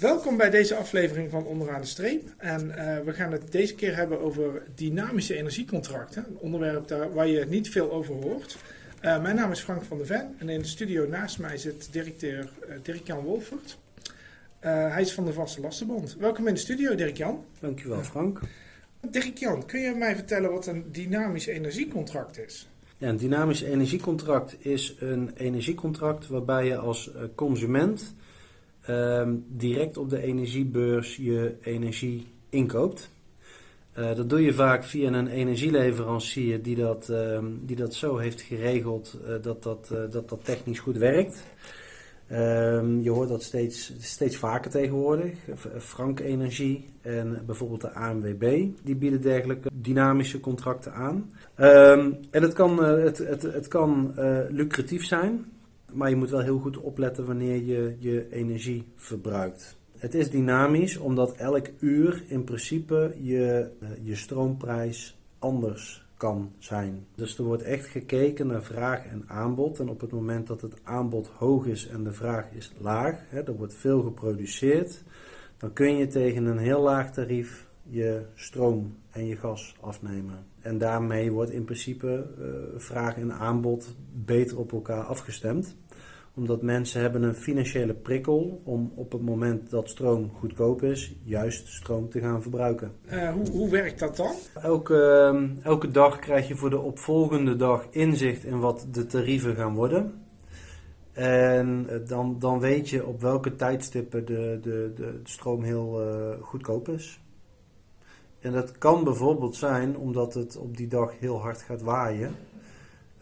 [0.00, 2.22] Welkom bij deze aflevering van Onderaan de Streep.
[2.36, 6.26] En eh, we gaan het deze keer hebben over dynamische energiecontracten.
[6.28, 8.58] Een onderwerp daar, waar je niet veel over hoort.
[9.02, 11.92] Uh, mijn naam is Frank van der Ven en in de studio naast mij zit
[11.92, 13.78] directeur uh, Dirk-Jan Wolfert.
[14.60, 16.16] hij is van de Vaste Lastenbond.
[16.18, 17.44] Welkom in de studio, Dirk-Jan.
[17.58, 18.40] Dankjewel, Frank.
[19.10, 22.68] Dirk-Jan, kun je mij vertellen wat een dynamisch energiecontract is?
[22.96, 28.14] Ja, een dynamisch energiecontract is een energiecontract waarbij je als consument
[28.80, 33.10] Ehm, direct op de energiebeurs je energie inkoopt.
[33.98, 38.40] Uh, dat doe je vaak via een energieleverancier die dat, uh, die dat zo heeft
[38.40, 41.44] geregeld uh, dat, dat, uh, dat dat technisch goed werkt.
[42.26, 45.32] Ehm, je hoort dat steeds, steeds vaker tegenwoordig.
[45.78, 51.32] Frank Energie en bijvoorbeeld de ANWB, die bieden dergelijke dynamische contracten aan.
[52.30, 54.14] en het kan, het, het, het kan
[54.50, 55.44] lucratief zijn.
[55.92, 59.76] Maar je moet wel heel goed opletten wanneer je je energie verbruikt.
[59.96, 67.06] Het is dynamisch omdat elk uur in principe je, eh, je stroomprijs anders kan zijn.
[67.14, 69.78] Dus er wordt echt gekeken naar vraag en aanbod.
[69.78, 73.42] En op het moment dat het aanbod hoog is en de vraag is laag, hè,
[73.42, 75.02] er wordt veel geproduceerd,
[75.56, 80.44] dan kun je tegen een heel laag tarief je stroom en je gas afnemen.
[80.60, 82.46] En daarmee wordt in principe uh,
[82.80, 85.76] vraag en aanbod beter op elkaar afgestemd.
[86.34, 91.66] Omdat mensen hebben een financiële prikkel om op het moment dat stroom goedkoop is, juist
[91.66, 92.92] stroom te gaan verbruiken.
[93.12, 94.32] Uh, hoe, hoe werkt dat dan?
[94.54, 99.54] Elke, uh, elke dag krijg je voor de opvolgende dag inzicht in wat de tarieven
[99.56, 100.12] gaan worden.
[101.12, 106.02] En dan, dan weet je op welke tijdstippen de, de, de stroom heel
[106.40, 107.20] goedkoop is.
[108.40, 112.34] En dat kan bijvoorbeeld zijn omdat het op die dag heel hard gaat waaien.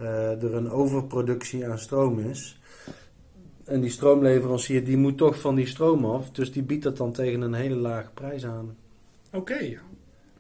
[0.01, 2.61] Uh, er een overproductie aan stroom is.
[3.65, 6.31] En die stroomleverancier die moet toch van die stroom af.
[6.31, 8.77] Dus die biedt dat dan tegen een hele lage prijs aan.
[9.27, 9.79] Oké, okay.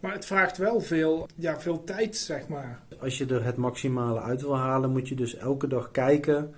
[0.00, 2.80] maar het vraagt wel veel, ja, veel tijd, zeg maar.
[3.00, 6.54] Als je er het maximale uit wil halen, moet je dus elke dag kijken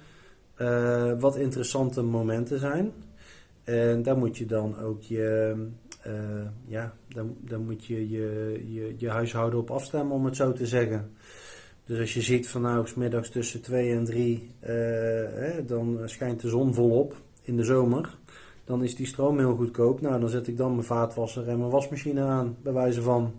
[0.61, 2.93] uh, wat interessante momenten zijn.
[3.65, 5.55] En daar moet je dan ook je,
[6.07, 10.53] uh, ja, dan, dan moet je je, je je huishouden op afstemmen, om het zo
[10.53, 11.11] te zeggen.
[11.85, 16.41] Dus als je ziet van nou, middags tussen 2 en 3, uh, hè, dan schijnt
[16.41, 18.19] de zon volop in de zomer.
[18.65, 20.01] Dan is die stroom heel goedkoop.
[20.01, 23.33] Nou, dan zet ik dan mijn vaatwasser en mijn wasmachine aan, bij wijze van.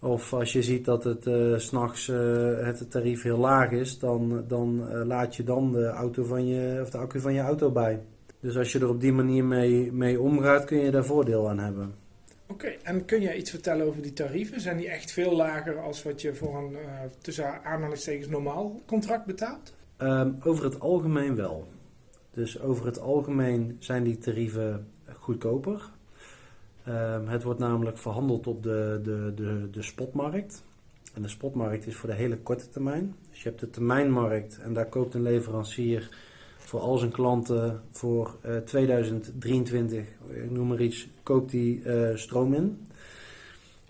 [0.00, 4.88] Of als je ziet dat het uh, s'nachts het tarief heel laag is, dan, dan
[5.06, 8.00] laat je dan de, auto van je, of de accu van je auto bij.
[8.44, 11.58] Dus als je er op die manier mee, mee omgaat, kun je daar voordeel aan
[11.58, 11.94] hebben.
[12.46, 14.60] Oké, okay, en kun je iets vertellen over die tarieven?
[14.60, 16.78] Zijn die echt veel lager als wat je voor een uh,
[17.20, 19.74] tussen aanhalingstekens normaal contract betaalt?
[19.98, 21.68] Um, over het algemeen wel.
[22.30, 25.90] Dus over het algemeen zijn die tarieven goedkoper.
[26.88, 30.62] Um, het wordt namelijk verhandeld op de, de, de, de spotmarkt.
[31.14, 33.14] En de spotmarkt is voor de hele korte termijn.
[33.30, 36.32] Dus je hebt de termijnmarkt en daar koopt een leverancier
[36.64, 42.54] voor al zijn klanten voor uh, 2023, ik noem maar iets, koopt hij uh, stroom
[42.54, 42.86] in.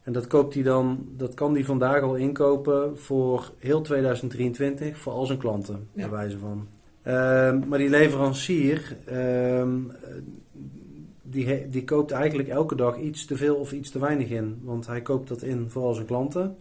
[0.02, 5.12] En dat, koopt hij dan, dat kan hij vandaag al inkopen voor heel 2023 voor
[5.12, 6.00] al zijn klanten, ja.
[6.00, 6.66] bij wijze van.
[7.06, 7.12] Uh,
[7.66, 9.78] maar die leverancier, ehm,
[11.22, 14.60] die, die koopt eigenlijk elke dag iets te veel of iets te weinig in.
[14.62, 16.56] Want hij koopt dat in voor al zijn klanten.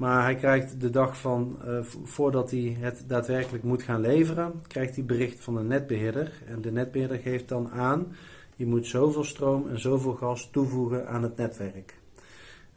[0.00, 4.94] Maar hij krijgt de dag van, uh, voordat hij het daadwerkelijk moet gaan leveren, krijgt
[4.94, 6.32] hij bericht van de netbeheerder.
[6.46, 8.06] En de netbeheerder geeft dan aan,
[8.54, 11.94] je moet zoveel stroom en zoveel gas toevoegen aan het netwerk.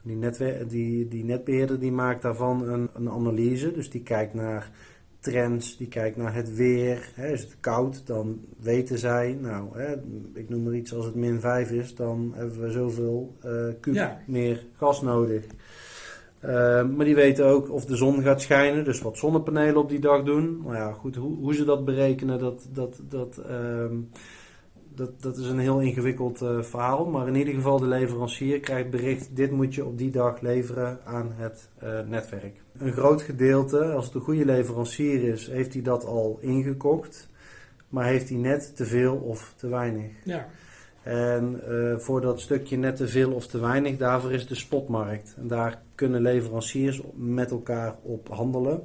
[0.01, 4.71] Die, netwer die, die netbeheerder die maakt daarvan een, een analyse, dus die kijkt naar
[5.19, 7.11] trends, die kijkt naar het weer.
[7.15, 9.95] Hè, is het koud, dan weten zij, nou, hè,
[10.33, 13.93] ik noem maar iets, als het min 5 is, dan hebben we zoveel uh, kub
[13.93, 14.21] ja.
[14.27, 15.45] meer gas nodig.
[16.45, 19.99] Uh, maar die weten ook of de zon gaat schijnen, dus wat zonnepanelen op die
[19.99, 20.61] dag doen.
[20.63, 23.85] Nou ja, goed, hoe, hoe ze dat berekenen, dat, dat, dat, uh,
[24.95, 27.05] dat, dat is een heel ingewikkeld uh, verhaal.
[27.05, 30.99] Maar in ieder geval, de leverancier krijgt bericht: dit moet je op die dag leveren
[31.05, 32.61] aan het uh, netwerk.
[32.77, 37.29] Een groot gedeelte, als het een goede leverancier is, heeft hij dat al ingekocht.
[37.89, 40.11] Maar heeft hij net te veel of te weinig.
[40.23, 40.47] Ja.
[41.03, 45.33] En uh, voor dat stukje net te veel of te weinig, daarvoor is de spotmarkt.
[45.37, 48.81] En daar kunnen leveranciers met elkaar op handelen.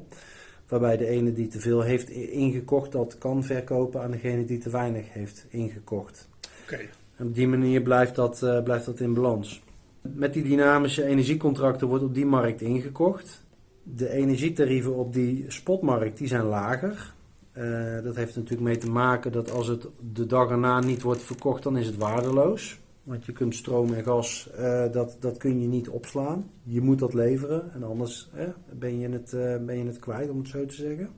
[0.68, 4.70] Waarbij de ene die te veel heeft ingekocht, dat kan verkopen aan degene die te
[4.70, 6.28] weinig heeft ingekocht.
[6.62, 6.88] Okay.
[7.16, 9.62] En op die manier blijft dat, uh, blijft dat in balans.
[10.00, 13.42] Met die dynamische energiecontracten wordt op die markt ingekocht.
[13.82, 17.14] De energietarieven op die spotmarkt die zijn lager.
[17.58, 21.22] Eh, dat heeft natuurlijk mee te maken dat als het de dag erna niet wordt
[21.22, 22.80] verkocht, dan is het waardeloos.
[23.02, 26.50] Want je kunt stroom en gas, eh, dat, dat kun je niet opslaan.
[26.62, 28.30] Je moet dat leveren en anders
[28.72, 31.08] ben, je het, eh, ben je het kwijt, om het zo te zeggen.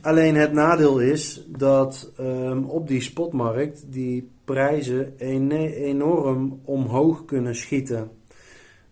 [0.00, 8.10] Alleen het nadeel is dat ehm, op die spotmarkt die prijzen enorm omhoog kunnen schieten.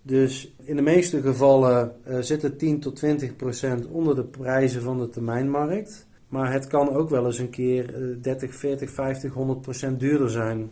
[0.03, 5.09] Dus in de meeste gevallen zitten 10 tot 20 procent onder de prijzen van de
[5.09, 6.08] termijnmarkt.
[6.29, 10.71] Maar het kan ook wel eens een keer 30, 40, 50, 100 procent duurder zijn.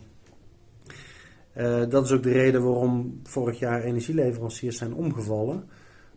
[1.57, 5.63] Uh, dat is ook de reden waarom vorig jaar energieleveranciers zijn omgevallen.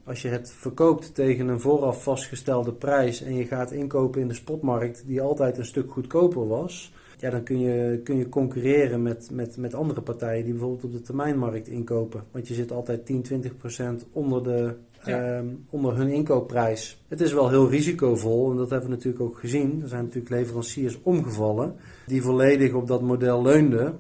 [0.05, 4.35] Als je het verkoopt tegen een vooraf vastgestelde prijs en je gaat inkopen in de
[4.35, 9.31] spotmarkt die altijd een stuk goedkoper was, ja, dan kun je, kun je concurreren met,
[9.33, 12.25] met, met andere partijen die bijvoorbeeld op de termijnmarkt inkopen.
[12.31, 17.03] Want je zit altijd 10, 20 procent onder, de, ehm, onder hun inkoopprijs.
[17.09, 19.83] Het is wel heel risicovol en dat hebben we natuurlijk ook gezien.
[19.83, 21.77] Er zijn natuurlijk leveranciers omgevallen
[22.07, 23.99] die volledig op dat model leunden.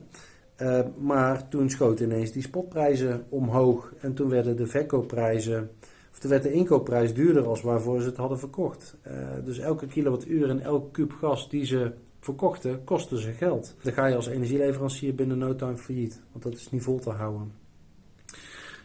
[0.62, 5.70] Uh, maar toen schoten ineens die spotprijzen omhoog en toen werden de verkoopprijzen,
[6.12, 8.96] of toen werd de inkoopprijs duurder als waarvoor ze het hadden verkocht.
[9.06, 9.12] Uh,
[9.44, 13.74] dus elke kilowattuur en elk kuub gas die ze verkochten, kostte ze geld.
[13.82, 17.10] Dan ga je als energieleverancier binnen no time failliet, want dat is niet vol te
[17.10, 17.59] houden.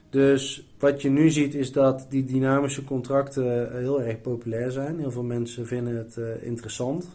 [0.10, 5.00] Dus wat je nu ziet is dat die dynamische contracten heel erg populair zijn.
[5.00, 7.08] Heel veel mensen vinden het uh, interessant.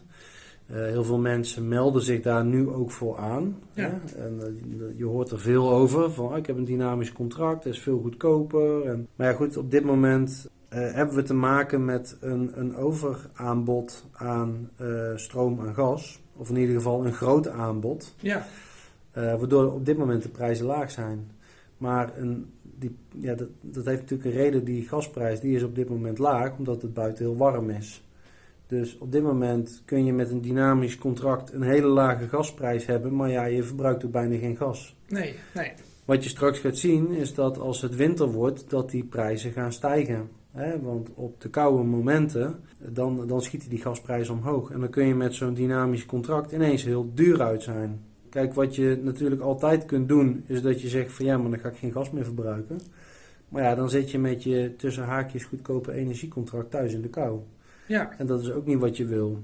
[0.71, 3.57] Uh, heel veel mensen melden zich daar nu ook voor aan.
[3.73, 3.99] Ja.
[4.17, 6.11] En, uh, je hoort er veel over.
[6.11, 8.85] Van, oh, ik heb een dynamisch contract, dat is veel goedkoper.
[8.85, 12.75] En, maar ja, goed, op dit moment uh, hebben we te maken met een, een
[12.75, 14.69] overaanbod aan
[15.15, 16.19] stroom en gas.
[16.35, 18.15] Of in ieder geval een groot aanbod.
[18.19, 18.45] Ja.
[19.13, 21.31] waardoor op dit moment de prijzen laag zijn.
[21.81, 24.63] Maar een, die, ja, dat, dat heeft natuurlijk een reden.
[24.63, 28.03] Die gasprijs die is op dit moment laag, omdat het buiten heel warm is.
[28.67, 33.15] Dus op dit moment kun je met een dynamisch contract een hele lage gasprijs hebben,
[33.15, 34.95] maar ja, je verbruikt ook bijna geen gas.
[35.07, 35.71] Nee, nee.
[36.05, 39.73] Wat je straks gaat zien is dat als het winter wordt, dat die prijzen gaan
[39.73, 40.29] stijgen.
[40.81, 44.71] Want op de koude momenten, dan, dan schieten die gasprijzen omhoog.
[44.71, 48.10] En dan kun je met zo'n dynamisch contract ineens heel duur uit zijn.
[48.31, 51.59] Kijk, wat je natuurlijk altijd kunt doen, is dat je zegt van ja, maar dan
[51.59, 52.79] ga ik geen gas meer verbruiken.
[53.49, 57.39] Maar ja, dan zit je met je tussen haakjes goedkope energiecontract thuis in de kou.
[57.87, 58.11] Ja.
[58.17, 59.39] En dat is ook niet wat je wil.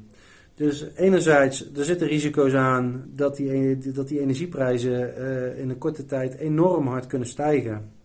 [0.55, 6.05] Dus enerzijds, er zitten risico's aan dat die, dat die energieprijzen uh, in een korte
[6.05, 7.96] tijd enorm hard kunnen stijgen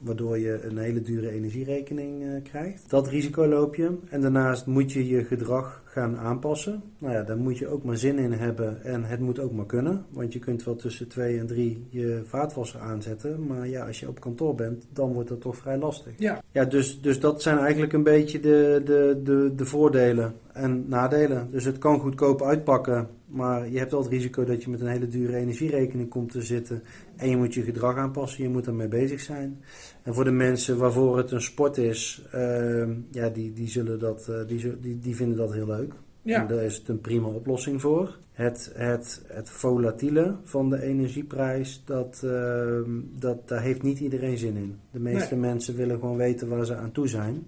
[0.00, 2.90] waardoor je een hele dure energierekening uh, krijgt.
[2.90, 3.96] Dat risico loop je.
[4.10, 6.82] En daarnaast moet je je gedrag gaan aanpassen.
[6.98, 9.66] Nou ja, daar moet je ook maar zin in hebben en het moet ook maar
[9.66, 10.04] kunnen.
[10.10, 13.46] Want je kunt wel tussen twee en drie je vaatwasser aanzetten.
[13.46, 16.12] Maar ja, als je op kantoor bent, dan wordt dat toch vrij lastig.
[16.16, 20.88] Ja, ja dus, dus dat zijn eigenlijk een beetje de, de, de, de voordelen en
[20.88, 21.48] nadelen.
[21.50, 24.86] Dus het kan goedkoop uitpakken maar je hebt wel het risico dat je met een
[24.86, 26.82] hele dure energierekening komt te zitten.
[27.16, 29.60] En je moet je gedrag aanpassen, je moet ermee bezig zijn.
[30.02, 34.26] En voor de mensen waarvoor het een sport is, uh, ja, die, die, zullen dat,
[34.30, 35.92] uh, die, die, die vinden dat heel leuk.
[36.22, 36.40] Ja.
[36.40, 38.18] En daar is het een prima oplossing voor.
[38.32, 42.80] Het, het, het volatiele van de energieprijs, dat, uh,
[43.18, 44.76] dat, daar heeft niet iedereen zin in.
[44.90, 47.46] De meeste mensen willen gewoon weten waar ze aan toe zijn.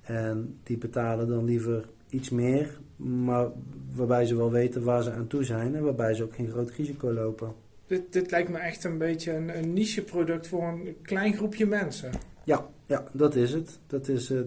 [0.00, 1.84] En die betalen dan liever
[2.14, 3.48] iets meer, maar
[3.94, 6.70] waarbij ze wel weten waar ze aan toe zijn en waarbij ze ook geen groot
[6.70, 7.52] risico lopen.
[7.86, 11.66] Dit, dit lijkt me echt een beetje een, een niche product voor een klein groepje
[11.66, 12.10] mensen.
[12.44, 13.78] Ja, ja dat is het.
[13.86, 14.38] Dat is, uh,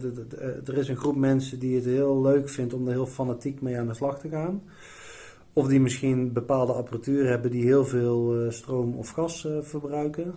[0.65, 3.77] er is een groep mensen die het heel leuk vindt om er heel fanatiek mee
[3.77, 4.61] aan de slag te gaan.
[5.53, 10.35] Of die misschien bepaalde apparatuur hebben die heel veel uh, stroom of gas verbruiken.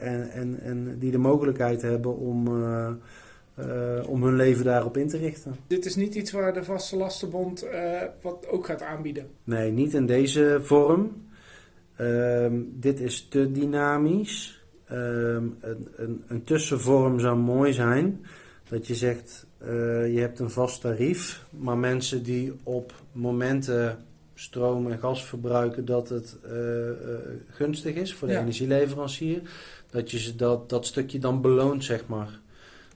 [0.00, 2.48] en, en, en die de mogelijkheid hebben om
[3.60, 5.56] uh, om hun leven daarop in te richten.
[5.66, 9.26] Dit is niet iets waar de Vaste Lastenbond uh, wat ook gaat aanbieden?
[9.44, 11.26] Nee, niet in deze vorm.
[12.00, 14.62] Uh, dit is te dynamisch.
[14.84, 18.24] Ehm, een, een, een, tussenvorm zou mooi zijn.
[18.68, 19.68] Dat je zegt, uh,
[20.14, 23.98] je hebt een vast tarief, maar mensen die op momenten
[24.34, 26.36] stroom en gas verbruiken dat het
[27.50, 28.40] gunstig is voor de ja.
[28.40, 29.40] energieleverancier,
[29.90, 32.40] dat je dat, dat stukje dan beloont, zeg maar.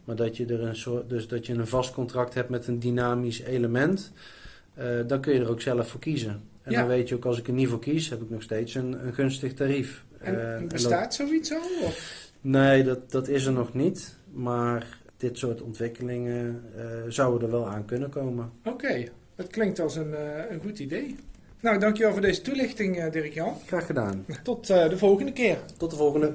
[0.05, 2.79] Maar dat je er een soort, dus dat je een vast contract hebt met een
[2.79, 4.13] dynamisch element,
[4.79, 6.43] uh, dan kun je er ook zelf voor kiezen.
[6.63, 8.75] En dan weet je ook, als ik er niet voor kies, heb ik nog steeds
[8.75, 10.05] een, een gunstig tarief.
[10.19, 11.87] En uh, bestaat zoiets al?
[11.87, 12.31] Of?
[12.41, 14.15] Nee, dat, dat is er nog niet.
[14.33, 18.51] Maar dit soort ontwikkelingen uh, zouden er wel aan kunnen komen.
[18.65, 19.11] Oké, okay.
[19.35, 20.15] dat klinkt als een,
[20.53, 21.17] een goed idee.
[21.61, 23.55] Nou, dankjewel voor deze toelichting, Dirk-Jan.
[23.67, 24.25] Graag gedaan.
[24.43, 25.59] Tot de volgende keer.
[25.77, 26.35] Tot de volgende.